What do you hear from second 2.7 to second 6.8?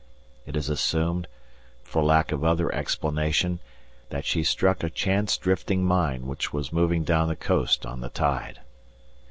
explanation, that she struck a chance drifting mine which was